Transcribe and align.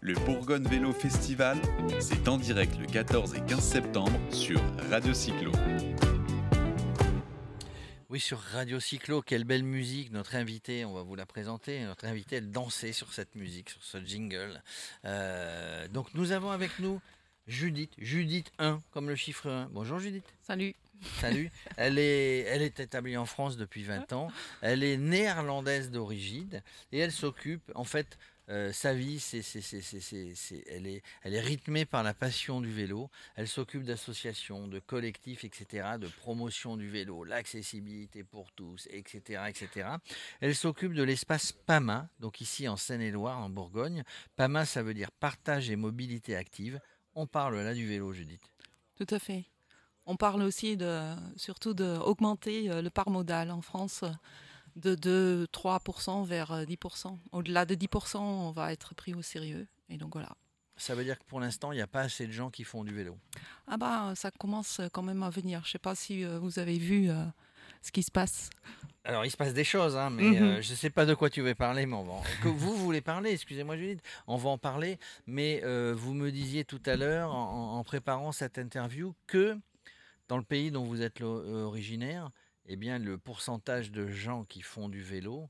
Le 0.00 0.14
Bourgogne 0.26 0.64
Vélo 0.64 0.92
Festival, 0.92 1.58
c'est 2.00 2.28
en 2.28 2.38
direct 2.38 2.78
le 2.78 2.86
14 2.86 3.34
et 3.34 3.40
15 3.40 3.60
septembre 3.60 4.18
sur 4.30 4.60
Radio 4.90 5.12
Cyclo. 5.12 5.52
Oui, 8.08 8.20
sur 8.20 8.38
Radio 8.38 8.80
Cyclo, 8.80 9.22
quelle 9.22 9.44
belle 9.44 9.64
musique. 9.64 10.12
Notre 10.12 10.36
invité, 10.36 10.84
on 10.84 10.94
va 10.94 11.02
vous 11.02 11.16
la 11.16 11.26
présenter. 11.26 11.82
Notre 11.84 12.04
invité, 12.06 12.36
elle 12.36 12.50
dansait 12.50 12.92
sur 12.92 13.12
cette 13.12 13.34
musique, 13.34 13.70
sur 13.70 13.82
ce 13.82 14.02
jingle. 14.04 14.62
Euh, 15.04 15.88
donc 15.88 16.14
nous 16.14 16.32
avons 16.32 16.50
avec 16.50 16.78
nous 16.78 17.00
Judith, 17.46 17.92
Judith 17.98 18.52
1, 18.58 18.80
comme 18.92 19.08
le 19.08 19.16
chiffre 19.16 19.50
1. 19.50 19.68
Bonjour 19.72 19.98
Judith. 19.98 20.24
Salut. 20.42 20.74
Salut. 21.20 21.50
Elle 21.76 21.98
est, 21.98 22.40
elle 22.40 22.62
est 22.62 22.80
établie 22.80 23.16
en 23.16 23.26
France 23.26 23.56
depuis 23.56 23.82
20 23.82 24.12
ans. 24.12 24.28
Elle 24.62 24.82
est 24.82 24.96
néerlandaise 24.96 25.90
d'origine 25.90 26.62
et 26.92 26.98
elle 26.98 27.12
s'occupe, 27.12 27.70
en 27.74 27.84
fait, 27.84 28.18
euh, 28.50 28.72
sa 28.72 28.92
vie, 28.92 29.20
c'est, 29.20 29.42
c'est, 29.42 29.60
c'est, 29.62 30.64
elle, 30.66 30.86
est, 30.86 31.02
elle 31.22 31.34
est 31.34 31.40
rythmée 31.40 31.86
par 31.86 32.02
la 32.02 32.12
passion 32.12 32.60
du 32.60 32.70
vélo. 32.70 33.10
Elle 33.36 33.48
s'occupe 33.48 33.84
d'associations, 33.84 34.68
de 34.68 34.78
collectifs, 34.80 35.44
etc., 35.44 35.96
de 35.98 36.08
promotion 36.08 36.76
du 36.76 36.90
vélo, 36.90 37.24
l'accessibilité 37.24 38.22
pour 38.22 38.52
tous, 38.52 38.86
etc., 38.90 39.44
etc. 39.48 39.88
Elle 40.40 40.54
s'occupe 40.54 40.92
de 40.92 41.02
l'espace 41.02 41.52
PAMA, 41.52 42.08
donc 42.20 42.40
ici 42.40 42.68
en 42.68 42.76
Seine-et-Loire, 42.76 43.38
en 43.38 43.48
Bourgogne. 43.48 44.04
PAMA, 44.36 44.66
ça 44.66 44.82
veut 44.82 44.94
dire 44.94 45.10
partage 45.10 45.70
et 45.70 45.76
mobilité 45.76 46.36
active. 46.36 46.80
On 47.14 47.26
parle 47.26 47.60
là 47.60 47.72
du 47.72 47.86
vélo, 47.86 48.12
Judith. 48.12 48.42
Tout 48.96 49.06
à 49.10 49.18
fait. 49.18 49.44
On 50.06 50.16
parle 50.16 50.42
aussi 50.42 50.76
de, 50.76 51.14
surtout 51.36 51.72
d'augmenter 51.72 52.70
euh, 52.70 52.82
le 52.82 52.90
par 52.90 53.08
modal 53.08 53.50
en 53.50 53.62
France 53.62 54.04
de 54.76 54.94
2-3% 55.46 56.24
vers 56.24 56.64
10%. 56.64 57.06
Euh, 57.06 57.10
Au-delà 57.32 57.64
de 57.64 57.74
10%, 57.74 58.18
on 58.18 58.50
va 58.50 58.72
être 58.72 58.94
pris 58.94 59.14
au 59.14 59.22
sérieux. 59.22 59.66
Et 59.88 59.96
donc 59.96 60.12
voilà. 60.12 60.36
Ça 60.76 60.94
veut 60.94 61.04
dire 61.04 61.18
que 61.18 61.24
pour 61.24 61.40
l'instant, 61.40 61.72
il 61.72 61.76
n'y 61.76 61.82
a 61.82 61.86
pas 61.86 62.00
assez 62.00 62.26
de 62.26 62.32
gens 62.32 62.50
qui 62.50 62.64
font 62.64 62.82
du 62.82 62.92
vélo. 62.92 63.16
Ah 63.68 63.76
bah, 63.76 64.12
ça 64.16 64.30
commence 64.32 64.80
quand 64.92 65.02
même 65.02 65.22
à 65.22 65.30
venir. 65.30 65.60
Je 65.62 65.68
ne 65.68 65.72
sais 65.72 65.78
pas 65.78 65.94
si 65.94 66.24
euh, 66.24 66.38
vous 66.38 66.58
avez 66.58 66.78
vu 66.78 67.10
ce 67.80 67.92
qui 67.92 68.02
se 68.02 68.10
passe. 68.10 68.50
Alors, 69.04 69.24
il 69.24 69.30
se 69.30 69.36
passe 69.36 69.52
des 69.52 69.64
choses, 69.64 69.96
hein, 69.96 70.10
mais 70.10 70.22
mhm. 70.22 70.62
je 70.62 70.70
ne 70.70 70.76
sais 70.76 70.90
pas 70.90 71.04
de 71.04 71.14
quoi 71.14 71.28
tu 71.28 71.42
veux 71.42 71.54
parler, 71.54 71.84
mais 71.86 71.94
on 71.94 72.04
va 72.04 72.22
que 72.42 72.48
vous 72.48 72.74
voulez 72.74 73.02
parler, 73.02 73.30
excusez-moi 73.32 73.76
Judith, 73.76 74.00
on 74.26 74.36
va 74.36 74.48
en 74.48 74.58
parler, 74.58 74.98
mais 75.26 75.62
vous 75.92 76.14
me 76.14 76.30
disiez 76.30 76.64
tout 76.64 76.80
à 76.86 76.96
l'heure, 76.96 77.34
en, 77.34 77.84
préparant 77.84 78.32
cette 78.32 78.58
interview, 78.58 79.14
que 79.26 79.58
dans 80.28 80.36
le 80.36 80.42
pays 80.42 80.70
dont 80.70 80.84
vous 80.84 81.02
êtes 81.02 81.20
euh, 81.20 81.64
originaire, 81.64 82.30
eh 82.66 82.76
bien, 82.76 82.98
le 82.98 83.18
pourcentage 83.18 83.90
de 83.90 84.06
gens 84.06 84.44
qui 84.44 84.62
font 84.62 84.88
du 84.88 85.02
vélo 85.02 85.48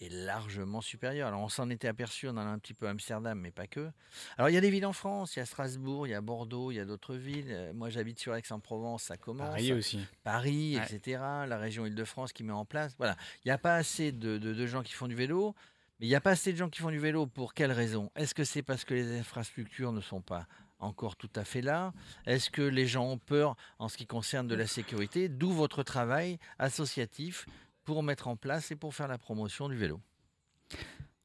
est 0.00 0.10
largement 0.10 0.80
supérieur. 0.80 1.28
Alors, 1.28 1.40
on 1.40 1.48
s'en 1.48 1.70
était 1.70 1.88
aperçu, 1.88 2.28
on 2.28 2.32
en 2.32 2.38
a 2.38 2.42
un 2.42 2.58
petit 2.58 2.74
peu 2.74 2.86
à 2.86 2.90
Amsterdam, 2.90 3.38
mais 3.38 3.50
pas 3.50 3.66
que. 3.66 3.90
Alors, 4.36 4.50
il 4.50 4.52
y 4.52 4.58
a 4.58 4.60
des 4.60 4.70
villes 4.70 4.86
en 4.86 4.92
France, 4.92 5.36
il 5.36 5.38
y 5.38 5.42
a 5.42 5.46
Strasbourg, 5.46 6.06
il 6.06 6.10
y 6.10 6.14
a 6.14 6.20
Bordeaux, 6.20 6.70
il 6.70 6.74
y 6.74 6.80
a 6.80 6.84
d'autres 6.84 7.14
villes. 7.14 7.48
Euh, 7.50 7.72
moi, 7.72 7.88
j'habite 7.88 8.18
sur 8.18 8.34
Aix-en-Provence, 8.34 9.04
ça 9.04 9.16
commence. 9.16 9.48
Paris 9.48 9.72
aussi. 9.72 10.00
Paris, 10.22 10.76
etc. 10.76 11.18
La 11.46 11.58
région 11.58 11.86
Île-de-France 11.86 12.32
qui 12.32 12.44
met 12.44 12.52
en 12.52 12.66
place. 12.66 12.94
Voilà. 12.98 13.16
Il 13.44 13.48
n'y 13.48 13.52
a 13.52 13.58
pas 13.58 13.76
assez 13.76 14.12
de, 14.12 14.36
de 14.38 14.66
gens 14.66 14.82
qui 14.82 14.92
font 14.92 15.08
du 15.08 15.14
vélo. 15.14 15.54
Mais 15.98 16.06
il 16.06 16.08
n'y 16.10 16.14
a 16.14 16.20
pas 16.20 16.32
assez 16.32 16.52
de 16.52 16.58
gens 16.58 16.68
qui 16.68 16.80
font 16.80 16.90
du 16.90 16.98
vélo. 16.98 17.26
Pour 17.26 17.54
quelle 17.54 17.72
raison? 17.72 18.10
Est-ce 18.16 18.34
que 18.34 18.44
c'est 18.44 18.62
parce 18.62 18.84
que 18.84 18.92
les 18.92 19.18
infrastructures 19.18 19.92
ne 19.92 20.02
sont 20.02 20.20
pas 20.20 20.46
encore 20.78 21.16
tout 21.16 21.30
à 21.34 21.44
fait 21.44 21.62
là 21.62 21.92
Est-ce 22.26 22.50
que 22.50 22.62
les 22.62 22.86
gens 22.86 23.04
ont 23.04 23.18
peur 23.18 23.56
en 23.78 23.88
ce 23.88 23.96
qui 23.96 24.06
concerne 24.06 24.46
de 24.46 24.54
la 24.54 24.66
sécurité? 24.66 25.28
D'où 25.28 25.50
votre 25.52 25.82
travail 25.82 26.38
associatif 26.58 27.46
pour 27.84 28.02
mettre 28.02 28.28
en 28.28 28.36
place 28.36 28.70
et 28.70 28.76
pour 28.76 28.94
faire 28.94 29.08
la 29.08 29.18
promotion 29.18 29.68
du 29.68 29.76
vélo 29.76 30.00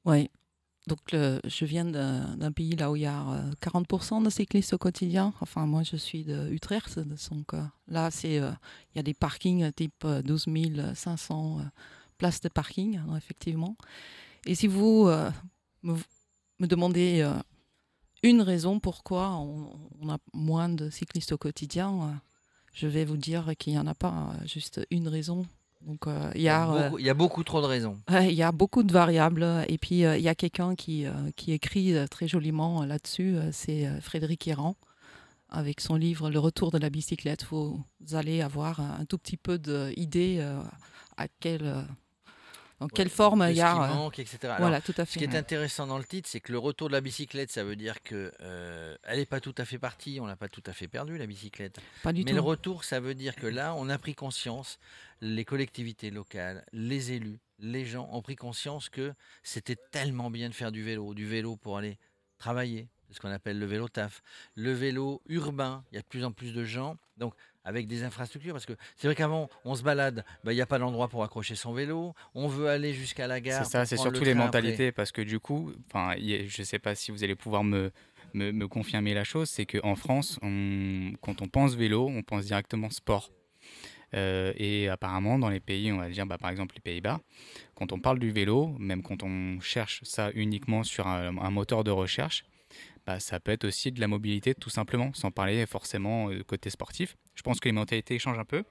Oui. 0.05 0.30
Donc, 0.88 0.99
je 1.11 1.66
viens 1.66 1.85
d'un 1.85 2.52
pays 2.52 2.75
là 2.75 2.91
où 2.91 2.95
il 2.95 3.03
y 3.03 3.05
a 3.05 3.45
40% 3.61 4.21
euh, 4.21 4.25
de 4.25 4.30
cyclistes 4.31 4.73
au 4.73 4.80
quotidien. 4.80 5.33
Enfin, 5.39 5.67
moi, 5.67 5.83
je 5.83 5.95
suis 5.95 6.23
de 6.23 6.49
Utrecht. 6.49 6.97
Donc, 6.99 7.53
euh, 7.53 7.61
là, 7.88 8.09
c'est, 8.09 8.39
euh, 8.39 8.52
il 8.93 8.97
y 8.97 8.99
a 8.99 9.03
des 9.03 9.14
parkings 9.14 9.71
type 9.73 10.05
12 10.05 10.47
500 10.95 11.61
places 12.17 12.42
de 12.42 12.49
parking, 12.49 12.97
hein, 12.97 13.15
effectivement. 13.15 13.76
Et 14.45 14.55
si 14.55 14.65
vous 14.65 15.05
me, 15.83 15.95
me, 16.59 16.67
demandez 16.67 17.30
une 18.23 18.42
raison 18.42 18.80
pourquoi 18.80 19.32
on, 19.37 20.09
a 20.09 20.17
moins 20.33 20.70
de 20.70 20.89
cyclistes 20.89 21.32
au 21.32 21.37
quotidien. 21.37 21.93
Euh, 21.93 22.14
je 22.73 22.87
vais 22.87 23.05
vous 23.05 23.17
dire 23.17 23.52
qu'il 23.58 23.73
n'y 23.73 23.80
en 23.80 23.87
a 23.87 23.95
pas 23.95 24.33
euh, 24.42 24.48
juste 24.48 24.82
une 24.92 25.08
raison. 25.08 25.45
Donc, 25.82 26.05
euh, 26.05 26.32
il, 26.36 26.42
y 26.42 26.49
a, 26.49 26.65
beaucoup, 26.67 26.99
il 26.99 27.05
y 27.05 27.09
a 27.09 27.14
beaucoup 27.15 27.43
trop 27.43 27.61
de 27.61 27.65
raisons. 27.65 27.98
il 28.09 28.33
y 28.33 28.43
a 28.43 28.52
beaucoup 28.52 28.83
de 28.83 28.93
variables. 28.93 29.65
Et 29.67 29.77
puis, 29.80 30.02
il 30.02 30.21
y 30.21 30.30
a 30.30 30.36
quelqu'un 30.36 30.76
qui, 30.76 31.05
qui 31.36 31.54
écrit 31.54 31.95
très 32.09 32.27
joliment 32.27 32.86
là-dessus. 32.86 33.37
c'est 33.52 33.89
Frédéric 33.99 34.48
Héran 34.48 34.76
avec 35.49 35.82
son 35.82 35.95
livre 35.95 36.30
Le 36.30 36.38
retour 36.38 36.70
de 36.70 36.77
la 36.77 36.92
bicyclette. 36.92 37.45
Vous 37.49 37.83
allez 38.14 38.42
avoir 38.42 38.80
un 38.80 39.05
tout 39.05 39.17
petit 39.17 39.38
peu 39.38 39.58
d'idée 39.58 40.48
à 41.17 41.27
quel 41.39 41.88
dans 42.81 42.87
quelle 42.87 43.09
forme 43.09 43.45
il 43.47 43.58
y 43.58 43.61
a. 43.61 43.73
Ce 43.73 43.93
manque, 43.93 44.17
etc. 44.17 44.55
voilà, 44.58 44.81
tout 44.81 44.93
à 44.97 45.05
fait. 45.05 45.14
Ce 45.14 45.17
qui 45.19 45.23
est 45.23 45.37
intéressant 45.37 45.86
dans 45.86 45.99
le 45.99 46.03
titre, 46.03 46.27
c'est 46.27 46.39
que 46.39 46.52
le 46.52 46.58
retour 46.58 46.87
de 46.87 46.93
la 46.93 47.02
bicyclette, 47.02 47.52
ça 47.52 47.64
veut 47.64 47.75
dire 47.75 48.02
que 48.02 48.31
euh, 48.42 48.97
elle 49.03 49.19
n'est 49.19 49.27
pas 49.27 49.39
tout 49.39 49.53
à 49.59 49.65
fait 49.65 49.77
partie, 49.77 50.19
on 50.19 50.25
l'a 50.25 50.36
pas 50.36 50.47
tout 50.47 50.64
à 50.65 50.73
fait 50.73 50.87
perdue 50.87 51.20
la 51.20 51.27
bicyclette. 51.27 51.80
Pas 52.02 52.11
du 52.11 52.23
Mais 52.23 52.33
le 52.33 52.41
retour, 52.41 52.83
ça 52.83 52.99
veut 52.99 53.14
dire 53.14 53.36
que 53.36 53.45
là, 53.45 53.75
on 53.75 53.87
a 53.87 53.99
pris 53.99 54.15
conscience, 54.15 54.80
les 55.21 55.45
collectivités 55.45 56.09
locales, 56.09 56.65
les 56.73 57.11
élus, 57.11 57.39
les 57.59 57.86
gens 57.86 58.09
ont 58.11 58.23
pris 58.23 58.36
conscience 58.36 58.89
que 58.89 59.14
c'était 59.43 59.77
tellement 59.91 60.31
bien 60.31 60.49
de 60.49 60.55
faire 60.55 60.71
du 60.71 60.83
vélo, 60.83 61.14
du 61.14 61.27
vélo 61.27 61.58
pour 61.58 61.77
aller 61.77 61.99
travailler, 62.39 62.87
ce 63.11 63.20
qu'on 63.20 63.32
appelle 63.32 63.60
le 63.60 63.66
vélo 63.66 63.88
taf, 63.88 64.22
le 64.55 64.72
vélo 64.72 65.22
urbain. 65.27 65.83
Il 65.92 65.95
y 65.95 65.98
a 65.98 66.02
de 66.02 66.08
plus 66.08 66.23
en 66.26 66.32
plus 66.32 66.54
de 66.54 66.64
gens. 66.64 66.98
Donc 67.17 67.33
avec 67.64 67.88
des 67.88 68.04
infrastructures 68.04 68.54
Parce 68.54 68.66
que 68.66 68.73
c'est 68.95 69.08
vrai 69.08 69.16
qu'avant, 69.16 69.49
on 69.66 69.76
se 69.76 69.83
balade, 69.83 70.26
bah, 70.44 70.52
il 70.52 70.55
n'y 70.55 70.61
a 70.61 70.66
pas 70.66 70.80
d'endroit 70.80 71.08
pour 71.08 71.23
accrocher 71.23 71.55
son 71.55 71.73
vélo, 71.73 72.14
on 72.33 72.48
veut 72.48 72.67
aller 72.67 72.94
jusqu'à 72.94 73.27
la 73.27 73.39
gare. 73.39 73.64
C'est 73.66 73.71
ça, 73.71 73.86
c'est 73.86 73.98
surtout 73.98 74.23
les 74.23 74.33
mentalités, 74.33 74.92
parce 74.92 75.11
que 75.11 75.21
du 75.21 75.39
coup, 75.39 75.71
je 75.94 76.61
ne 76.61 76.66
sais 76.66 76.80
pas 76.80 76.95
si 76.95 77.11
vous 77.11 77.23
allez 77.23 77.36
pouvoir 77.36 77.64
me, 77.64 77.92
me, 78.33 78.67
confirmer 78.67 79.14
la 79.14 79.23
chose, 79.23 79.50
c'est 79.50 79.66
qu'en 79.66 79.95
France, 79.95 80.39
on, 80.42 81.14
quand 81.21 81.42
on 81.42 81.48
pense 81.48 81.76
vélo, 81.76 82.08
on 82.08 82.23
pense 82.23 82.45
directement 82.45 82.89
sport. 82.89 83.32
Euh, 84.14 84.52
et 84.58 84.89
apparemment, 84.89 85.39
dans 85.39 85.50
les 85.50 85.61
pays, 85.61 85.89
on 85.92 85.98
va 85.98 86.10
dire 86.10 86.26
bah, 86.26 86.38
par 86.38 86.50
exemple 86.50 86.76
les 86.76 86.82
Pays-Bas, 86.82 87.21
quand 87.76 87.94
on 87.94 88.00
parle 88.00 88.20
du 88.20 88.32
vélo, 88.32 88.76
même 88.77 89.04
quand 89.04 89.23
on 89.23 89.61
cherche 89.61 90.02
ça 90.04 90.32
uniquement 90.33 90.83
sur 90.83 91.08
un 91.08 91.50
moteur 91.50 91.86
de 91.86 91.92
recherche, 91.92 92.44
bah, 93.11 93.20
ça 93.20 93.42
peut 93.42 93.52
être 93.52 93.66
aussi 93.66 93.92
de 93.92 93.99
la 93.99 94.08
mobilité 94.08 94.55
tout 94.55 94.70
simplement, 94.70 95.11
sans 95.14 95.32
parler 95.32 95.66
forcément 95.66 96.30
euh, 96.30 96.44
côté 96.44 96.70
sportif. 96.70 97.17
Je 97.36 97.42
pense 97.42 97.60
que 97.60 97.67
les 97.67 97.73
mentalités 97.73 98.17
changent 98.20 98.39
un 98.39 98.45
peu, 98.45 98.64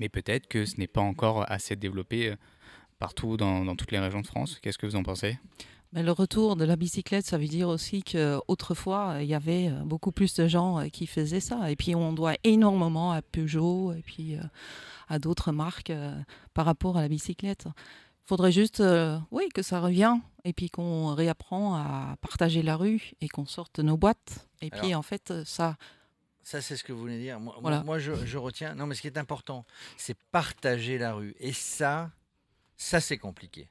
mais 0.00 0.08
peut-être 0.08 0.48
que 0.48 0.64
ce 0.64 0.78
n'est 0.78 0.88
pas 0.88 1.00
encore 1.00 1.48
assez 1.48 1.76
développé 1.76 2.30
euh, 2.30 2.36
partout 2.98 3.36
dans, 3.36 3.76
toutes 3.76 3.92
les 3.92 4.00
régions 4.00 4.20
de 4.20 4.26
France. 4.26 4.58
Qu'est-ce 4.60 4.78
que 4.78 4.86
vous 4.86 4.96
en 4.96 5.04
pensez? 5.04 5.38
Mais 5.92 6.02
le 6.02 6.10
retour 6.10 6.56
de 6.56 6.64
la 6.64 6.74
bicyclette, 6.74 7.24
ça 7.24 7.38
veut 7.38 7.46
dire 7.46 7.68
aussi 7.68 8.02
qu'autrefois, 8.02 9.18
il 9.20 9.26
y 9.26 9.34
avait 9.34 9.68
euh, 9.68 9.84
beaucoup 9.84 10.10
plus 10.10 10.34
de 10.34 10.48
gens 10.48 10.88
qui 10.88 11.06
faisaient 11.06 11.38
ça. 11.38 11.70
Et 11.70 11.76
puis, 11.76 11.94
on 11.94 12.12
doit 12.12 12.34
énormément 12.42 13.12
à 13.12 13.22
Peugeot 13.22 13.92
et 13.92 14.02
puis 14.02 14.38
à 15.08 15.20
d'autres 15.20 15.52
marques 15.52 15.92
par 16.52 16.64
rapport 16.64 16.96
à 16.96 17.02
la 17.02 17.08
bicyclette 17.08 17.68
faudrait 18.24 18.52
juste, 18.52 18.80
euh, 18.80 19.18
oui, 19.30 19.48
que 19.54 19.62
ça 19.62 19.80
revienne 19.80 20.20
et 20.44 20.52
puis 20.52 20.70
qu'on 20.70 21.14
réapprend 21.14 21.74
à 21.74 22.16
partager 22.20 22.62
la 22.62 22.76
rue 22.76 23.12
et 23.20 23.28
qu'on 23.28 23.46
sorte 23.46 23.78
nos 23.78 23.96
boîtes. 23.96 24.48
Et 24.60 24.70
puis 24.70 24.94
en 24.94 25.02
fait, 25.02 25.32
ça. 25.44 25.76
Ça, 26.42 26.60
c'est 26.60 26.76
ce 26.76 26.82
que 26.82 26.92
vous 26.92 26.98
voulez 26.98 27.20
dire. 27.20 27.38
Moi, 27.38 27.54
moi 27.84 27.98
je, 27.98 28.12
je, 28.26 28.38
retiens. 28.38 28.74
Non, 28.74 28.86
mais 28.86 28.96
ce 28.96 29.00
qui 29.02 29.06
est 29.06 29.18
important, 29.18 29.64
c'est 29.96 30.16
partager 30.32 30.98
la 30.98 31.14
rue. 31.14 31.36
Et 31.38 31.52
ça, 31.52 32.10
ça, 32.76 33.00
c'est 33.00 33.18
compliqué. 33.18 33.68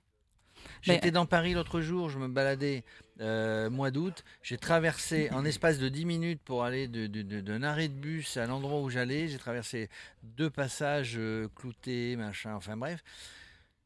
J'étais 0.81 1.11
dans 1.11 1.25
Paris 1.25 1.53
l'autre 1.53 1.81
jour, 1.81 2.09
je 2.09 2.17
me 2.17 2.27
baladais 2.27 2.83
euh, 3.19 3.69
mois 3.69 3.91
d'août. 3.91 4.23
J'ai 4.41 4.57
traversé 4.57 5.29
en 5.31 5.43
espace 5.43 5.79
de 5.79 5.89
10 5.89 6.05
minutes 6.05 6.41
pour 6.43 6.63
aller 6.63 6.87
d'un 6.87 7.07
de, 7.07 7.41
de, 7.41 7.63
arrêt 7.63 7.87
de 7.87 7.93
bus 7.93 8.37
à 8.37 8.45
l'endroit 8.45 8.79
où 8.79 8.89
j'allais. 8.89 9.27
J'ai 9.27 9.37
traversé 9.37 9.89
deux 10.23 10.49
passages 10.49 11.15
euh, 11.17 11.47
cloutés, 11.55 12.15
machin, 12.15 12.55
enfin 12.55 12.77
bref 12.77 13.03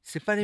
c'est 0.08 0.20
pas 0.20 0.36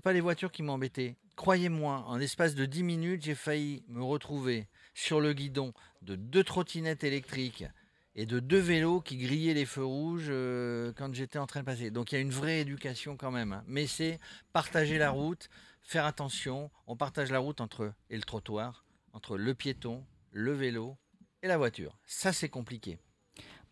pas 0.00 0.12
les 0.12 0.20
voitures 0.22 0.50
qui 0.50 0.62
m'ont 0.62 0.72
embêté. 0.72 1.16
Croyez-moi, 1.36 2.02
en 2.06 2.16
l'espace 2.16 2.54
de 2.54 2.64
10 2.64 2.82
minutes, 2.82 3.22
j'ai 3.22 3.34
failli 3.34 3.84
me 3.88 4.02
retrouver 4.02 4.68
sur 4.94 5.20
le 5.20 5.34
guidon 5.34 5.74
de 6.00 6.16
deux 6.16 6.42
trottinettes 6.42 7.04
électriques 7.04 7.64
et 8.14 8.24
de 8.24 8.40
deux 8.40 8.58
vélos 8.58 9.02
qui 9.02 9.18
grillaient 9.18 9.52
les 9.52 9.66
feux 9.66 9.84
rouges 9.84 10.28
euh, 10.30 10.94
quand 10.96 11.14
j'étais 11.14 11.38
en 11.38 11.46
train 11.46 11.60
de 11.60 11.66
passer. 11.66 11.90
Donc 11.90 12.10
il 12.10 12.14
y 12.14 12.18
a 12.18 12.22
une 12.22 12.30
vraie 12.30 12.60
éducation 12.60 13.18
quand 13.18 13.30
même. 13.30 13.52
Hein. 13.52 13.64
Mais 13.66 13.86
c'est 13.86 14.18
partager 14.54 14.96
la 14.96 15.10
route, 15.10 15.50
faire 15.82 16.06
attention. 16.06 16.70
On 16.86 16.96
partage 16.96 17.30
la 17.30 17.38
route 17.38 17.60
entre 17.60 17.92
et 18.08 18.16
le 18.16 18.22
trottoir, 18.22 18.86
entre 19.12 19.36
le 19.36 19.54
piéton, 19.54 20.06
le 20.30 20.52
vélo 20.52 20.96
et 21.42 21.48
la 21.48 21.58
voiture. 21.58 21.98
Ça 22.06 22.32
c'est 22.32 22.48
compliqué. 22.48 22.98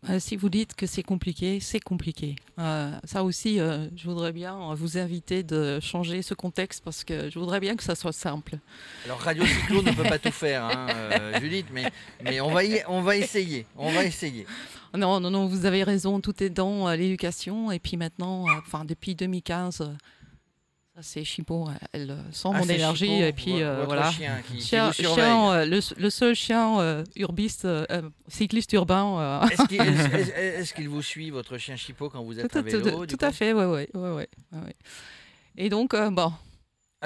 Euh, 0.09 0.19
si 0.19 0.35
vous 0.35 0.49
dites 0.49 0.73
que 0.73 0.87
c'est 0.87 1.03
compliqué, 1.03 1.59
c'est 1.59 1.79
compliqué. 1.79 2.35
Euh, 2.57 2.91
ça 3.03 3.23
aussi, 3.23 3.59
euh, 3.59 3.87
je 3.95 4.05
voudrais 4.05 4.31
bien 4.31 4.73
vous 4.73 4.97
inviter 4.97 5.43
de 5.43 5.79
changer 5.79 6.23
ce 6.23 6.33
contexte 6.33 6.83
parce 6.83 7.03
que 7.03 7.29
je 7.29 7.37
voudrais 7.37 7.59
bien 7.59 7.75
que 7.75 7.83
ça 7.83 7.93
soit 7.93 8.11
simple. 8.11 8.57
Alors 9.05 9.19
Radio 9.19 9.45
Cyclo 9.45 9.83
ne 9.83 9.91
peut 9.91 10.03
pas 10.03 10.17
tout 10.17 10.31
faire, 10.31 10.65
hein, 10.65 10.87
Judith, 11.39 11.67
mais, 11.71 11.85
mais 12.23 12.41
on, 12.41 12.49
va 12.49 12.61
on 12.87 13.01
va 13.01 13.15
essayer. 13.15 13.67
On 13.77 13.91
va 13.91 14.03
essayer. 14.03 14.47
Non, 14.97 15.19
non, 15.19 15.29
non, 15.29 15.45
vous 15.45 15.65
avez 15.65 15.83
raison, 15.83 16.19
tout 16.19 16.43
est 16.43 16.49
dans 16.49 16.89
l'éducation. 16.89 17.71
Et 17.71 17.77
puis 17.77 17.95
maintenant, 17.95 18.45
enfin 18.57 18.85
depuis 18.85 19.13
2015, 19.13 19.87
c'est 20.99 21.23
Chipo, 21.23 21.69
elle 21.93 22.11
euh, 22.11 22.31
sent 22.31 22.49
ah, 22.53 22.59
mon 22.59 22.67
énergie 22.67 23.21
et 23.21 23.31
puis 23.31 23.61
euh, 23.63 23.85
voilà. 23.85 24.11
Chien, 24.11 24.41
qui, 24.45 24.61
chien, 24.61 24.91
euh, 25.53 25.65
le, 25.65 26.09
seul 26.09 26.35
chien 26.35 27.03
urbiste, 27.15 27.67
cycliste 28.27 28.73
urbain. 28.73 29.41
Est-ce 29.71 30.73
qu'il 30.73 30.89
vous 30.89 31.01
suit 31.01 31.29
votre 31.29 31.57
chien 31.57 31.75
Chipo 31.77 32.09
quand 32.09 32.21
vous 32.23 32.39
êtes 32.39 32.51
tout, 32.51 32.57
à 32.57 32.61
vélo 32.61 33.05
Tout, 33.05 33.17
à 33.21 33.31
fait, 33.31 33.53
ouais, 33.53 33.65
ouais, 33.65 33.89
ouais, 33.93 34.27
ouais, 34.53 34.75
Et 35.57 35.69
donc 35.69 35.95
bon, 35.95 36.33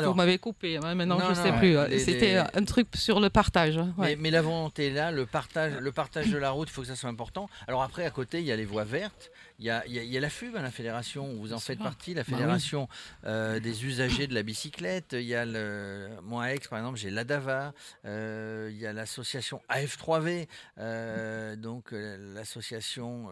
vous 0.04 0.14
m'avez 0.14 0.38
coupé, 0.38 0.78
hein, 0.78 0.96
maintenant 0.96 1.20
je 1.20 1.30
ne 1.30 1.36
sais 1.36 1.52
plus. 1.54 2.00
C'était 2.00 2.38
un 2.38 2.64
truc 2.66 2.88
sur 2.96 3.20
le 3.20 3.30
partage. 3.30 3.80
Mais, 3.98 4.32
la 4.32 4.42
volonté 4.42 4.88
est 4.88 4.92
là, 4.92 5.12
le 5.12 5.26
partage, 5.26 5.74
le 5.80 5.92
partage 5.92 6.30
de 6.30 6.38
la 6.38 6.52
route, 6.52 6.68
il 6.70 6.72
faut 6.72 6.82
que 6.82 6.88
ça 6.88 6.96
soit 6.96 7.10
important. 7.10 7.50
Alors 7.68 7.84
après, 7.84 8.06
à 8.06 8.10
côté, 8.10 8.40
il 8.40 8.46
y 8.46 8.52
a 8.52 8.56
les 8.56 8.66
voies 8.66 8.84
vertes, 8.84 9.32
il 9.60 9.66
y 9.66 9.70
a, 9.70 10.20
la 10.20 10.30
FUB, 10.30 10.56
hein, 10.56 10.62
la 10.62 10.72
fédération, 10.72 11.34
vous 11.36 11.54
en 11.54 11.60
faites 11.60 11.80
partie, 11.80 12.14
la 12.14 12.24
bah 12.24 12.36
fédération 12.36 12.90
euh, 13.26 13.60
des 13.60 13.86
usagers 13.86 14.28
de 14.28 14.34
la 14.34 14.44
bicyclette. 14.44 15.14
Il 15.14 15.22
y 15.22 15.36
a 15.36 15.46
le, 15.46 16.10
moi 16.24 16.46
à 16.46 16.54
Aix, 16.54 16.60
par 16.70 16.80
exemple, 16.80 16.98
j'ai 16.98 17.10
l'ADAVA, 17.10 17.74
euh, 18.06 18.70
il 18.72 18.78
y 18.78 18.86
a 18.86 18.92
l'association 18.92 19.62
AF3V, 19.70 20.48
euh, 20.78 21.56
donc 21.56 21.90
l'association 21.92 23.30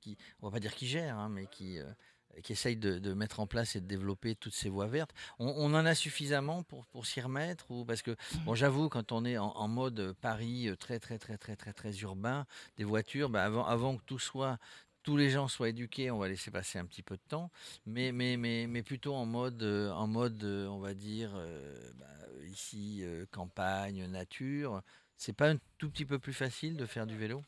qui, 0.00 0.16
on 0.42 0.48
va 0.48 0.52
pas 0.52 0.60
dire 0.60 0.74
qui 0.74 0.86
gère, 0.86 1.18
hein, 1.18 1.28
mais 1.30 1.46
qui 1.46 1.78
qui 2.42 2.52
essaye 2.52 2.76
de, 2.76 3.14
mettre 3.14 3.40
en 3.40 3.46
place 3.46 3.76
et 3.76 3.80
de 3.80 3.86
développer 3.86 4.34
toutes 4.34 4.54
ces 4.54 4.68
voies 4.68 4.86
vertes. 4.86 5.12
On, 5.38 5.74
en 5.74 5.86
a 5.86 5.94
suffisamment 5.94 6.62
pour, 6.62 6.86
pour 6.86 7.06
s'y 7.06 7.20
remettre 7.20 7.70
ou 7.70 7.84
parce 7.84 8.02
que 8.02 8.16
bon, 8.44 8.54
j'avoue 8.54 8.88
quand 8.88 9.12
on 9.12 9.24
est 9.24 9.38
en, 9.38 9.68
mode 9.68 10.14
Paris 10.20 10.68
euh, 10.68 10.76
très 10.76 10.98
très 10.98 11.18
très 11.18 11.36
très 11.36 11.56
très 11.56 11.72
très 11.72 11.98
urbain, 11.98 12.46
des 12.76 12.84
voitures, 12.84 13.28
bah, 13.28 13.44
avant 13.44 13.66
avant 13.66 13.96
que 13.96 14.02
tout 14.04 14.18
soit 14.18 14.58
tous 15.02 15.16
les 15.16 15.30
gens 15.30 15.48
soient 15.48 15.70
éduqués, 15.70 16.10
on 16.10 16.18
va 16.18 16.28
laisser 16.28 16.50
passer 16.50 16.78
un 16.78 16.84
petit 16.84 17.02
peu 17.02 17.16
de 17.16 17.22
temps, 17.28 17.50
mais, 17.86 18.12
mais, 18.12 18.36
mais, 18.36 18.66
mais 18.66 18.82
plutôt 18.82 19.14
en 19.14 19.24
mode, 19.24 19.62
euh, 19.62 19.90
en 19.92 20.06
mode, 20.06 20.42
euh, 20.44 20.66
on 20.66 20.80
va 20.80 20.92
dire, 20.92 21.30
bah, 21.94 22.06
ici, 22.46 23.02
campagne, 23.30 24.06
nature. 24.06 24.82
C'est 25.16 25.32
pas 25.32 25.50
un 25.50 25.56
tout 25.78 25.90
petit 25.90 26.04
peu 26.04 26.18
plus 26.18 26.34
facile 26.34 26.76
de 26.76 26.84
faire 26.84 27.06
du 27.06 27.16
vélo? 27.16 27.42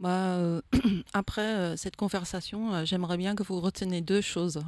Bah, 0.00 0.36
euh, 0.36 0.60
après 1.12 1.54
euh, 1.54 1.76
cette 1.76 1.96
conversation, 1.96 2.74
euh, 2.74 2.84
j'aimerais 2.84 3.16
bien 3.16 3.34
que 3.34 3.42
vous 3.42 3.60
reteniez 3.60 4.00
deux 4.00 4.20
choses. 4.20 4.62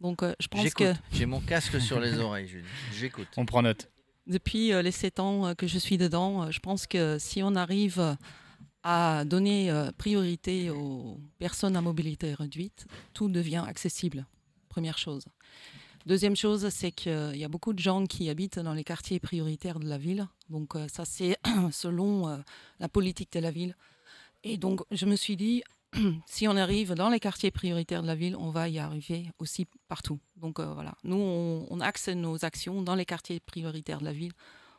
Donc, 0.00 0.22
je 0.40 0.48
pense 0.48 0.72
que. 0.72 0.94
J'ai 1.12 1.26
mon 1.26 1.40
casque 1.40 1.78
sur 1.80 2.00
les 2.00 2.18
oreilles, 2.18 2.48
J'écoute. 2.94 3.28
On 3.36 3.44
prend 3.44 3.62
note. 3.62 3.90
Depuis 4.26 4.68
les 4.68 4.92
sept 4.92 5.18
ans 5.18 5.54
que 5.54 5.66
je 5.66 5.78
suis 5.78 5.98
dedans, 5.98 6.50
je 6.50 6.60
pense 6.60 6.86
que 6.86 7.18
si 7.18 7.42
on 7.42 7.54
arrive 7.56 8.16
à 8.82 9.24
donner 9.24 9.72
priorité 9.98 10.70
aux 10.70 11.18
personnes 11.38 11.74
à 11.76 11.80
mobilité 11.80 12.32
réduite, 12.32 12.86
tout 13.12 13.28
devient 13.28 13.64
accessible. 13.66 14.26
Première 14.68 14.98
chose. 14.98 15.24
Deuxième 16.06 16.36
chose, 16.36 16.68
c'est 16.68 16.92
qu'il 16.92 17.36
y 17.36 17.44
a 17.44 17.48
beaucoup 17.48 17.72
de 17.72 17.78
gens 17.80 18.06
qui 18.06 18.30
habitent 18.30 18.60
dans 18.60 18.74
les 18.74 18.84
quartiers 18.84 19.18
prioritaires 19.18 19.80
de 19.80 19.88
la 19.88 19.98
ville. 19.98 20.28
Donc 20.48 20.74
ça, 20.88 21.04
c'est 21.04 21.36
selon 21.72 22.42
la 22.78 22.88
politique 22.88 23.32
de 23.32 23.40
la 23.40 23.50
ville. 23.50 23.74
Et 24.44 24.56
donc, 24.56 24.80
je 24.90 25.06
me 25.06 25.16
suis 25.16 25.36
dit, 25.36 25.62
si 26.26 26.48
on 26.48 26.56
arrive 26.56 26.94
dans 26.94 27.08
les 27.08 27.20
quartiers 27.20 27.50
prioritaires 27.50 28.02
de 28.02 28.06
la 28.06 28.14
ville, 28.14 28.36
on 28.36 28.50
va 28.50 28.68
y 28.68 28.78
arriver 28.78 29.30
aussi 29.38 29.66
partout. 29.88 30.18
Donc 30.36 30.58
euh, 30.58 30.72
voilà, 30.72 30.94
nous, 31.04 31.16
on, 31.16 31.80
axe 31.80 32.08
nos 32.08 32.44
actions 32.44 32.82
dans 32.82 32.94
les 32.94 33.04
quartiers 33.04 33.40
prioritaires 33.40 34.00
de 34.00 34.04
la 34.04 34.12
ville. 34.12 34.32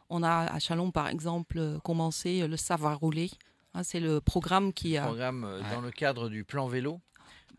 On 0.10 0.24
a 0.24 0.52
à 0.52 0.60
Chalon, 0.60 0.92
par 0.92 1.08
exemple, 1.08 1.80
commencé 1.84 2.46
le 2.48 2.58
savoir 2.58 3.00
rouler. 3.00 3.31
Hein, 3.74 3.84
c'est 3.84 4.00
le 4.00 4.19
programme 4.19 4.74
qui 4.74 4.98
a... 4.98 5.04
Programme 5.04 5.46
euh, 5.46 5.62
dans 5.74 5.81
le 5.81 5.92
cadre 5.92 6.28
du 6.28 6.44
plan 6.44 6.68
vélo 6.68 7.00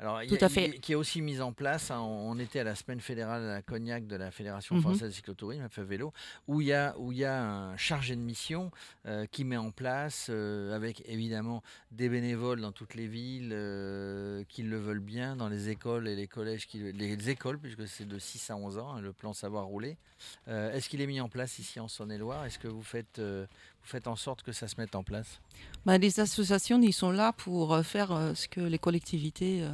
alors, 0.02 0.20
Tout 0.26 0.36
à 0.40 0.48
fait. 0.48 0.80
qui 0.80 0.92
est 0.92 0.94
aussi 0.96 1.22
mise 1.22 1.40
en 1.40 1.52
place. 1.52 1.92
Hein, 1.92 2.00
on 2.00 2.36
était 2.40 2.58
à 2.58 2.64
la 2.64 2.74
semaine 2.74 3.00
fédérale 3.00 3.48
à 3.48 3.62
Cognac 3.62 4.04
de 4.08 4.16
la 4.16 4.32
Fédération 4.32 4.74
mhm. 4.74 4.82
française 4.82 5.10
de 5.10 5.14
cyclotourisme, 5.14 5.68
fait 5.68 5.84
vélo, 5.84 6.12
où 6.48 6.60
il 6.60 6.66
y 6.66 6.72
a 6.72 6.96
où 6.98 7.12
il 7.12 7.18
y 7.18 7.24
a 7.24 7.40
un 7.40 7.76
chargé 7.76 8.16
de 8.16 8.20
mission 8.20 8.72
euh, 9.06 9.26
qui 9.26 9.44
met 9.44 9.56
en 9.56 9.70
place, 9.70 10.26
euh, 10.28 10.74
avec 10.74 11.04
évidemment 11.06 11.62
des 11.92 12.08
bénévoles 12.08 12.60
dans 12.60 12.72
toutes 12.72 12.96
les 12.96 13.06
villes 13.06 13.50
euh, 13.52 14.42
qui 14.48 14.64
le 14.64 14.76
veulent 14.76 14.98
bien, 14.98 15.36
dans 15.36 15.48
les 15.48 15.68
écoles 15.68 16.08
et 16.08 16.16
les 16.16 16.26
collèges, 16.26 16.66
qui, 16.66 16.78
les 16.92 17.30
écoles 17.30 17.60
puisque 17.60 17.86
c'est 17.86 18.08
de 18.08 18.18
6 18.18 18.50
à 18.50 18.56
11 18.56 18.78
ans, 18.78 18.94
hein, 18.94 19.00
le 19.00 19.12
plan 19.12 19.32
savoir 19.32 19.66
rouler. 19.66 19.96
Est-ce 20.46 20.88
qu'il 20.88 21.00
est 21.00 21.06
mis 21.06 21.20
en 21.20 21.28
place 21.28 21.58
ici 21.58 21.80
en 21.80 21.88
Saône-et-Loire? 21.88 22.44
Est-ce 22.44 22.58
que 22.58 22.68
vous 22.68 22.82
faites 22.82 23.20
vous 23.20 23.88
faites 23.88 24.06
en 24.06 24.14
sorte 24.14 24.42
que 24.42 24.52
ça 24.52 24.68
se 24.68 24.76
mette 24.78 24.94
en 24.94 25.02
place? 25.02 25.40
Bah, 25.84 25.98
Les 25.98 26.20
associations, 26.20 26.80
ils 26.80 26.92
sont 26.92 27.10
là 27.10 27.32
pour 27.32 27.84
faire 27.84 28.32
ce 28.36 28.46
que 28.46 28.60
les 28.60 28.78
collectivités 28.78 29.66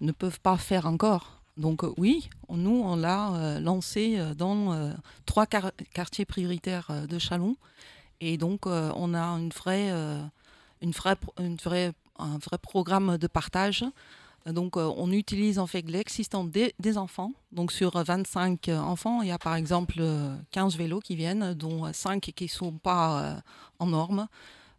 ne 0.00 0.12
peuvent 0.12 0.40
pas 0.40 0.56
faire 0.56 0.86
encore. 0.86 1.38
Donc 1.58 1.82
euh, 1.82 1.92
oui, 1.96 2.30
nous, 2.48 2.82
on 2.84 2.96
l'a 2.96 3.32
euh, 3.34 3.60
lancé 3.60 4.14
euh, 4.16 4.32
dans 4.34 4.92
trois 5.26 5.46
quartiers 5.46 6.24
prioritaires 6.24 6.90
de 7.08 7.18
Chalon. 7.18 7.56
Et 8.20 8.36
donc, 8.36 8.66
on 8.66 9.14
a 9.14 9.24
une 9.38 9.50
une 10.80 10.92
une 11.38 11.92
un 12.18 12.38
vrai 12.38 12.58
programme 12.60 13.16
de 13.16 13.26
partage. 13.28 13.84
Donc, 14.46 14.76
on 14.76 15.12
utilise 15.12 15.58
en 15.60 15.68
fait 15.68 15.88
l'existant 15.88 16.42
des, 16.42 16.74
des, 16.80 16.98
enfants. 16.98 17.32
Donc, 17.52 17.70
sur 17.70 18.02
25 18.02 18.68
enfants, 18.70 19.22
il 19.22 19.28
y 19.28 19.30
a 19.30 19.38
par 19.38 19.54
exemple 19.54 20.02
15 20.50 20.76
vélos 20.76 20.98
qui 20.98 21.14
viennent, 21.14 21.54
dont 21.54 21.92
5 21.92 22.20
qui 22.20 22.44
ne 22.44 22.48
sont 22.48 22.72
pas 22.72 23.40
en 23.78 23.86
norme. 23.86 24.26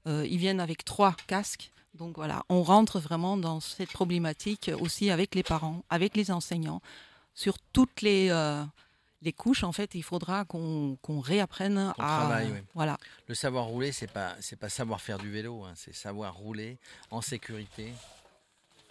ils 0.06 0.38
viennent 0.38 0.60
avec 0.60 0.84
trois 0.84 1.16
casques. 1.28 1.72
Donc 1.96 2.16
voilà, 2.16 2.44
on 2.50 2.64
rentre 2.64 3.00
vraiment 3.00 3.38
dans 3.38 3.60
cette 3.60 3.92
problématique 3.92 4.72
aussi 4.80 5.10
avec 5.10 5.36
les 5.36 5.44
parents, 5.44 5.84
avec 5.90 6.16
les 6.16 6.32
enseignants, 6.32 6.82
sur 7.34 7.58
toutes 7.74 8.02
les, 8.02 8.30
euh, 8.30 8.64
les 9.22 9.34
couches. 9.34 9.64
En 9.64 9.72
fait, 9.72 9.96
il 9.96 10.04
faudra 10.04 10.46
qu'on 10.46 10.98
réapprenne 11.20 11.78
à 11.78 11.94
travail, 11.98 12.64
voilà. 12.74 12.98
Le 13.28 13.36
savoir 13.36 13.66
rouler, 13.66 13.92
c'est 13.92 14.12
pas 14.12 14.36
c'est 14.40 14.56
pas 14.56 14.70
savoir 14.70 15.02
faire 15.02 15.18
du 15.18 15.32
vélo, 15.32 15.64
hein. 15.64 15.74
c'est 15.76 15.94
savoir 15.94 16.36
rouler 16.36 16.78
en 17.12 17.22
sécurité, 17.22 17.92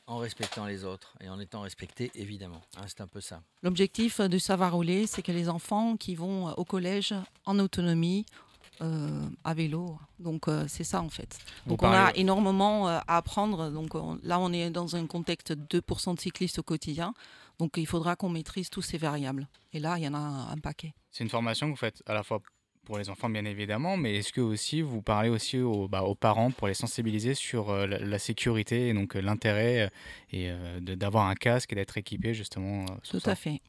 en 0.06 0.18
respectant 0.18 0.66
les 0.66 0.84
autres 0.84 1.14
et 1.20 1.28
en 1.28 1.38
étant 1.38 1.60
respecté, 1.60 2.10
évidemment. 2.14 2.62
Hein, 2.76 2.84
c'est 2.88 3.00
un 3.00 3.06
peu 3.06 3.20
ça. 3.20 3.42
L'objectif 3.62 4.20
du 4.22 4.40
savoir 4.40 4.72
rouler, 4.72 5.06
c'est 5.06 5.22
que 5.22 5.32
les 5.32 5.48
enfants 5.48 5.96
qui 5.96 6.14
vont 6.14 6.48
au 6.54 6.64
collège 6.64 7.14
en 7.44 7.58
autonomie 7.58 8.26
euh, 8.32 8.47
à 8.80 9.54
vélo. 9.54 9.98
Donc 10.18 10.48
euh, 10.48 10.64
c'est 10.68 10.84
ça 10.84 11.02
en 11.02 11.08
fait. 11.08 11.38
Donc 11.66 11.82
on 11.82 11.90
a 11.90 12.12
énormément 12.14 12.88
euh, 12.88 12.98
à 13.06 13.16
apprendre. 13.16 13.70
Donc 13.70 13.90
là 14.22 14.38
on 14.38 14.52
est 14.52 14.70
dans 14.70 14.96
un 14.96 15.06
contexte 15.06 15.52
de 15.52 15.80
2% 15.80 16.14
de 16.14 16.20
cyclistes 16.20 16.58
au 16.58 16.62
quotidien. 16.62 17.14
Donc 17.58 17.76
il 17.76 17.86
faudra 17.86 18.16
qu'on 18.16 18.28
maîtrise 18.28 18.70
tous 18.70 18.82
ces 18.82 18.98
variables. 18.98 19.48
Et 19.72 19.80
là 19.80 19.96
il 19.98 20.04
y 20.04 20.08
en 20.08 20.14
a 20.14 20.18
un, 20.18 20.58
paquet. 20.58 20.94
C'est 21.10 21.24
une 21.24 21.30
formation 21.30 21.66
que 21.66 21.72
vous 21.72 21.76
faites 21.76 22.02
à 22.06 22.14
la 22.14 22.22
fois 22.22 22.40
pour 22.84 22.98
les 22.98 23.10
enfants 23.10 23.28
bien 23.28 23.44
évidemment, 23.44 23.98
mais 23.98 24.16
est-ce 24.16 24.32
que 24.32 24.40
aussi 24.40 24.80
vous 24.80 25.02
parlez 25.02 25.28
aussi 25.28 25.58
aux, 25.58 25.88
bah, 25.88 26.04
aux 26.04 26.14
parents 26.14 26.50
pour 26.50 26.68
les 26.68 26.74
sensibiliser 26.74 27.34
sur 27.34 27.74
la, 27.86 28.18
sécurité 28.18 28.88
et 28.88 28.94
donc 28.94 29.14
l'intérêt 29.14 29.90
et 30.32 30.50
d'avoir 30.80 31.26
un 31.26 31.34
casque 31.34 31.72
et 31.72 31.76
d'être 31.76 31.98
équipé 31.98 32.32
justement 32.32 32.86
Tout 33.10 33.20
à 33.26 33.34
fait. 33.34 33.60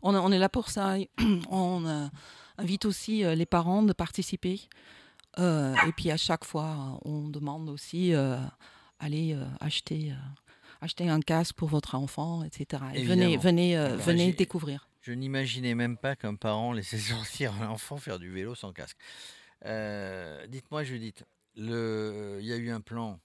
On, 0.00 0.14
on, 0.14 0.32
est 0.32 0.38
là 0.38 0.48
pour 0.48 0.70
ça. 0.70 0.96
on 1.50 2.08
invite 2.58 2.84
aussi 2.84 3.24
euh, 3.24 3.34
les 3.34 3.46
parents 3.46 3.82
de 3.82 3.92
participer. 3.92 4.60
Euh, 5.38 5.74
et 5.86 5.92
puis 5.92 6.10
à 6.10 6.16
chaque 6.16 6.44
fois, 6.44 7.00
on 7.04 7.28
demande 7.28 7.68
aussi 7.68 8.14
euh, 8.14 8.38
aller 9.00 9.36
acheter, 9.60 10.12
acheter 10.80 11.08
un 11.08 11.20
casque 11.20 11.56
pour 11.56 11.68
votre 11.68 11.96
enfant, 11.96 12.44
etc. 12.44 12.82
Et 12.94 13.04
venez, 13.04 13.36
venez, 13.36 13.76
venez 13.96 14.32
découvrir. 14.32 14.88
Je 15.00 15.12
n'imaginais 15.12 15.74
même 15.74 15.98
pas 15.98 16.16
qu'un 16.16 16.36
parent 16.36 16.72
laissait 16.72 16.98
sortir 16.98 17.52
un 17.60 17.68
enfant 17.68 17.96
faire 17.96 18.18
du 18.18 18.30
vélo 18.30 18.54
sans 18.54 18.72
casque. 18.72 18.96
Dites-moi, 19.64 20.84
Judith, 20.84 21.24
le... 21.56 22.38
il 22.40 22.46
y 22.46 22.52
a 22.52 22.56
eu 22.56 22.70
un 22.70 22.80
plan, 22.80 23.18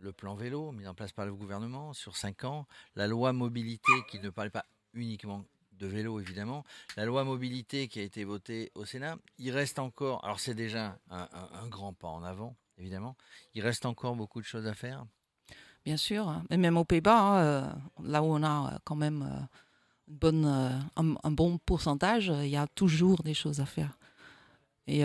le 0.00 0.12
plan 0.12 0.34
vélo 0.34 0.72
mis 0.72 0.86
en 0.86 0.94
place 0.94 1.12
par 1.12 1.26
le 1.26 1.34
gouvernement 1.34 1.92
sur 1.92 2.16
cinq 2.16 2.44
ans, 2.44 2.66
la 2.96 3.06
loi 3.06 3.34
mobilité 3.34 3.92
qui 4.10 4.18
ne 4.18 4.30
parlait 4.30 4.50
pas 4.50 4.64
uniquement 4.94 5.44
de 5.80 5.86
vélo 5.86 6.20
évidemment, 6.20 6.64
la 6.96 7.04
loi 7.04 7.24
mobilité 7.24 7.88
qui 7.88 7.98
a 7.98 8.02
été 8.02 8.24
votée 8.24 8.70
au 8.74 8.84
Sénat, 8.84 9.16
il 9.38 9.50
reste 9.50 9.78
encore, 9.78 10.24
alors 10.24 10.38
c'est 10.38 10.54
déjà 10.54 10.98
un, 11.10 11.66
grand 11.68 11.92
pas 11.92 12.08
en 12.08 12.22
avant 12.22 12.54
évidemment, 12.78 13.16
il 13.54 13.62
reste 13.62 13.86
encore 13.86 14.14
beaucoup 14.16 14.40
de 14.40 14.46
choses 14.46 14.66
à 14.66 14.74
faire. 14.74 15.04
Bien 15.84 15.96
sûr, 15.96 16.42
et 16.50 16.56
même 16.56 16.76
aux 16.76 16.84
Pays-Bas, 16.84 17.18
hein, 17.18 17.38
euh, 17.38 17.72
là 18.04 18.22
où 18.22 18.26
on 18.26 18.42
a 18.42 18.78
quand 18.84 18.96
même 18.96 19.22
euh, 19.22 19.40
bonne, 20.08 20.44
euh, 20.44 20.78
un, 20.96 21.30
bon 21.30 21.58
pourcentage, 21.58 22.28
il 22.28 22.48
y 22.48 22.56
a 22.56 22.66
toujours 22.66 23.22
des 23.22 23.34
choses 23.34 23.60
à 23.60 23.66
faire. 23.66 23.98
Et 24.86 25.04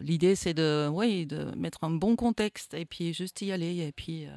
l'idée, 0.00 0.36
c'est 0.36 0.54
de, 0.54 0.88
oui, 0.92 1.26
de 1.26 1.46
mettre 1.56 1.82
un 1.82 1.90
bon 1.90 2.14
contexte 2.14 2.72
et 2.74 2.84
puis 2.84 3.12
juste 3.12 3.42
y 3.42 3.50
aller 3.50 3.78
et 3.78 3.90
puis 3.90 4.28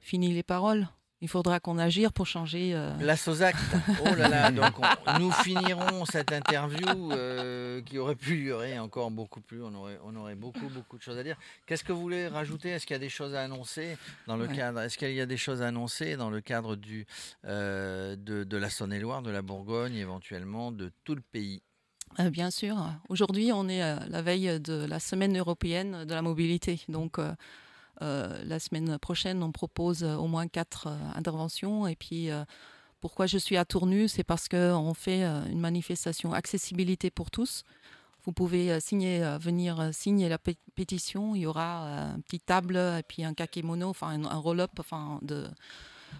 fini 0.00 0.32
les 0.32 0.42
paroles 0.42 0.88
il 1.20 1.28
faudra 1.28 1.58
qu'on 1.58 1.78
agisse 1.78 2.08
pour 2.14 2.26
changer. 2.26 2.74
Euh... 2.74 2.92
La 3.00 3.16
Sozac. 3.16 3.56
Oh 4.04 4.14
là 4.14 4.28
là, 4.28 4.50
donc 4.50 4.74
nous 5.18 5.32
finirons 5.32 6.04
cette 6.04 6.32
interview 6.32 7.12
euh, 7.12 7.82
qui 7.82 7.98
aurait 7.98 8.14
pu 8.14 8.36
durer 8.36 8.78
encore 8.78 9.10
beaucoup 9.10 9.40
plus. 9.40 9.62
On 9.62 9.74
aurait, 9.74 9.98
on 10.04 10.14
aurait 10.14 10.36
beaucoup, 10.36 10.68
beaucoup 10.68 10.96
de 10.96 11.02
choses 11.02 11.18
à 11.18 11.24
dire. 11.24 11.36
Qu'est-ce 11.66 11.82
que 11.82 11.92
vous 11.92 12.00
voulez 12.00 12.28
rajouter? 12.28 12.70
Est-ce 12.70 12.86
qu'il 12.86 12.94
y 12.94 12.96
a 12.96 13.00
des 13.00 13.08
choses 13.08 13.34
à 13.34 13.42
annoncer 13.42 13.98
dans 14.26 14.36
le 14.36 14.46
cadre 14.46 14.80
Est-ce 14.80 14.96
qu'il 14.96 15.12
y 15.12 15.20
a 15.20 15.26
des 15.26 15.36
choses 15.36 15.62
à 15.62 15.68
annoncer 15.68 16.16
dans 16.16 16.30
le 16.30 16.40
cadre 16.40 16.76
du, 16.76 17.06
euh, 17.44 18.14
de, 18.16 18.44
de, 18.44 18.56
la 18.56 18.70
Saône-et-Loire, 18.70 19.22
de 19.22 19.30
la 19.30 19.42
Bourgogne, 19.42 19.94
éventuellement 19.94 20.70
de 20.70 20.92
tout 21.04 21.14
le 21.14 21.22
pays? 21.32 21.62
Bien 22.30 22.50
sûr. 22.50 22.76
Aujourd'hui, 23.08 23.50
on 23.52 23.68
est 23.68 23.82
à 23.82 24.06
la 24.08 24.22
veille 24.22 24.60
de 24.60 24.86
la 24.86 24.98
semaine 24.98 25.36
européenne 25.36 26.04
de 26.04 26.14
la 26.14 26.22
mobilité. 26.22 26.80
Donc, 26.88 27.18
la 28.00 28.58
semaine 28.58 28.98
prochaine, 28.98 29.42
on 29.42 29.52
propose 29.52 30.04
euh, 30.04 30.16
au 30.16 30.26
moins 30.26 30.48
quatre 30.48 30.88
euh, 30.88 30.96
interventions. 31.14 31.86
Et 31.86 31.96
puis, 31.96 32.30
pourquoi 33.00 33.26
je 33.26 33.38
suis 33.38 33.56
à 33.56 33.64
Tournu 33.64 34.08
C'est 34.08 34.24
parce 34.24 34.48
qu'on 34.48 34.94
fait 34.94 35.22
une 35.22 35.60
manifestation 35.60 36.32
accessibilité 36.32 37.10
pour 37.10 37.30
tous. 37.30 37.64
Vous 38.24 38.32
pouvez 38.32 38.80
signer, 38.80 39.20
venir 39.40 39.90
signer 39.92 40.28
la 40.28 40.38
pétition. 40.74 41.34
Il 41.34 41.42
y 41.42 41.46
aura 41.46 42.12
une 42.16 42.22
petite 42.22 42.44
table 42.44 42.76
et 42.76 43.02
puis 43.06 43.24
un 43.24 43.32
kakémono, 43.34 43.88
enfin 43.88 44.22
un, 44.22 44.36
roll-up, 44.36 44.72
enfin 44.80 45.20
de 45.22 45.46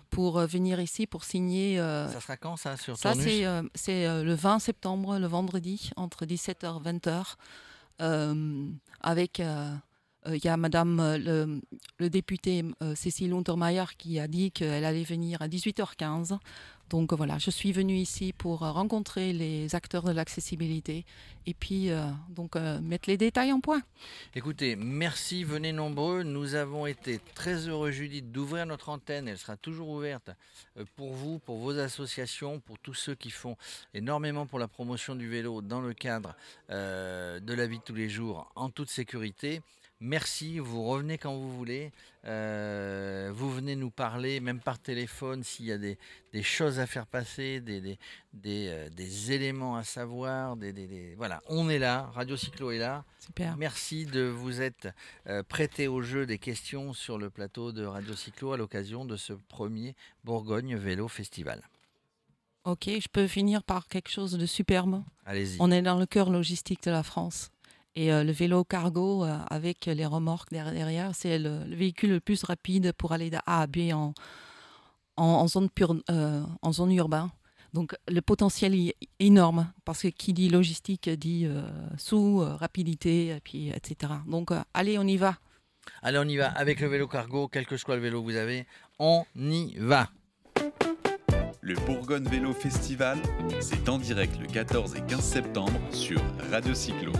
pour 0.08 0.38
venir 0.40 0.80
ici 0.80 1.06
pour 1.06 1.24
signer. 1.24 1.78
ça 1.78 2.20
sera 2.20 2.36
quand 2.36 2.56
ça 2.56 2.76
sur 2.76 2.96
Ça 2.96 3.14
c'est 3.14 3.42
le 3.42 4.34
20 4.34 4.60
septembre, 4.60 5.18
le 5.18 5.26
vendredi 5.26 5.90
entre 5.96 6.24
17h 6.24 6.80
et 6.80 6.92
20h, 6.92 7.34
avec 9.00 9.40
euh, 9.40 9.74
il 10.34 10.44
y 10.44 10.48
a 10.48 10.56
Madame 10.56 11.00
euh, 11.00 11.58
le, 11.98 12.10
député 12.10 12.64
euh, 12.82 12.94
Cécile 12.94 13.32
Untermaier 13.32 13.84
qui 13.96 14.18
a 14.18 14.28
dit 14.28 14.50
qu'elle 14.50 14.84
allait 14.84 15.04
venir 15.04 15.42
à 15.42 15.48
18h15. 15.48 16.38
Donc 16.90 17.12
voilà, 17.12 17.36
je 17.38 17.50
suis 17.50 17.70
venue 17.72 17.96
ici 17.96 18.32
pour 18.32 18.60
rencontrer 18.60 19.34
les 19.34 19.74
acteurs 19.74 20.04
de 20.04 20.12
l'accessibilité 20.12 21.04
et 21.44 21.52
puis 21.52 21.90
donc 22.30 22.56
mettre 22.56 23.10
les 23.10 23.18
détails 23.18 23.52
en 23.52 23.60
point. 23.60 23.82
Écoutez, 24.34 24.74
merci, 24.74 25.44
venez 25.44 25.72
nombreux. 25.72 26.22
Nous 26.22 26.54
avons 26.54 26.86
été 26.86 27.20
très 27.34 27.68
heureux, 27.68 27.90
Judith, 27.90 28.32
d'ouvrir 28.32 28.64
notre 28.64 28.88
antenne. 28.88 29.28
Elle 29.28 29.36
sera 29.36 29.58
toujours 29.58 29.90
ouverte 29.90 30.30
pour 30.96 31.12
vous, 31.12 31.38
pour 31.40 31.58
vos 31.58 31.78
associations, 31.78 32.58
pour 32.58 32.78
tous 32.78 32.94
ceux 32.94 33.14
qui 33.14 33.28
font 33.28 33.58
énormément 33.92 34.46
pour 34.46 34.58
la 34.58 34.66
promotion 34.66 35.14
du 35.14 35.28
vélo 35.28 35.60
dans 35.60 35.82
le 35.82 35.92
cadre 35.92 36.34
de 36.70 37.52
la 37.52 37.66
vie 37.66 37.80
de 37.80 37.84
tous 37.84 37.94
les 37.94 38.08
jours 38.08 38.50
en 38.56 38.70
toute 38.70 38.88
sécurité. 38.88 39.60
Merci, 40.00 40.60
vous 40.60 40.84
revenez 40.84 41.18
quand 41.18 41.34
vous 41.34 41.50
voulez. 41.50 41.90
Euh, 42.24 43.32
vous 43.34 43.50
venez 43.50 43.74
nous 43.74 43.90
parler, 43.90 44.38
même 44.38 44.60
par 44.60 44.78
téléphone, 44.78 45.42
s'il 45.42 45.66
y 45.66 45.72
a 45.72 45.78
des, 45.78 45.98
choses 46.42 46.78
à 46.78 46.86
faire 46.86 47.06
passer, 47.06 47.60
des, 47.60 47.98
euh, 48.46 48.88
des, 48.90 49.32
éléments 49.32 49.76
à 49.76 49.82
savoir. 49.82 50.56
Voilà, 51.16 51.42
on 51.48 51.68
est 51.68 51.80
là, 51.80 52.10
Radio 52.14 52.36
Cyclo 52.36 52.70
est 52.70 52.78
là. 52.78 53.04
Super. 53.18 53.56
Merci 53.56 54.06
de 54.06 54.22
vous 54.22 54.60
être 54.60 54.88
euh, 55.26 55.42
prêté 55.42 55.88
au 55.88 56.00
jeu 56.00 56.26
des 56.26 56.38
questions 56.38 56.92
sur 56.92 57.18
le 57.18 57.28
plateau 57.28 57.72
de 57.72 57.84
Radio 57.84 58.14
Cyclo 58.14 58.52
à 58.52 58.56
l'occasion 58.56 59.04
de 59.04 59.16
ce 59.16 59.32
premier 59.32 59.96
Bourgogne 60.22 60.76
Vélo 60.76 61.08
Festival. 61.08 61.68
Ok, 62.64 62.84
je 62.86 63.08
peux 63.10 63.26
finir 63.26 63.64
par 63.64 63.88
quelque 63.88 64.10
chose 64.10 64.32
de 64.32 64.46
superbe. 64.46 65.02
Allez-y. 65.24 65.56
On 65.58 65.70
est 65.72 65.82
dans 65.82 65.98
le 65.98 66.06
cœur 66.06 66.30
logistique 66.30 66.82
de 66.84 66.90
la 66.90 67.02
France. 67.02 67.50
Et 67.94 68.12
euh, 68.12 68.22
le 68.24 68.32
vélo 68.32 68.64
cargo 68.64 69.24
euh, 69.24 69.36
avec 69.50 69.86
les 69.86 70.06
remorques 70.06 70.50
derrière, 70.50 71.14
c'est 71.14 71.38
le, 71.38 71.64
véhicule 71.74 72.10
le 72.10 72.20
plus 72.20 72.42
rapide 72.44 72.92
pour 72.92 73.12
aller 73.12 73.30
de 73.30 73.38
A 73.46 73.62
à 73.62 73.66
B 73.66 73.92
en, 73.92 74.14
en, 75.16 75.48
zone, 75.48 75.68
pure, 75.68 75.96
euh, 76.10 76.42
en 76.62 76.72
zone 76.72 76.92
urbaine. 76.92 77.28
Donc 77.74 77.94
le 78.08 78.22
potentiel 78.22 78.74
est 78.74 78.94
énorme 79.18 79.70
parce 79.84 80.02
que 80.02 80.08
qui 80.08 80.32
dit 80.32 80.48
logistique 80.48 81.10
dit 81.10 81.46
sous, 81.98 82.38
rapidité, 82.38 83.28
et 83.28 83.40
puis, 83.40 83.68
etc. 83.68 84.12
Donc 84.26 84.52
allez, 84.72 84.98
on 84.98 85.06
y 85.06 85.18
va. 85.18 85.36
Allez, 86.02 86.18
on 86.18 86.24
y 86.24 86.36
va 86.36 86.48
avec 86.48 86.80
le 86.80 86.88
vélo 86.88 87.08
cargo, 87.08 87.48
quel 87.48 87.66
que 87.66 87.76
soit 87.76 87.96
le 87.96 88.02
vélo 88.02 88.22
que 88.22 88.30
vous 88.30 88.36
avez, 88.36 88.66
on 88.98 89.24
y 89.36 89.74
va. 89.76 90.08
Le 91.60 91.74
Bourgogne 91.74 92.24
Vélo 92.24 92.54
Festival, 92.54 93.18
c'est 93.60 93.88
en 93.88 93.98
direct 93.98 94.38
le 94.40 94.46
14 94.46 94.96
et 94.96 95.02
15 95.02 95.20
septembre 95.20 95.78
sur 95.90 96.22
Radio 96.50 96.72
Cyclo. 96.72 97.12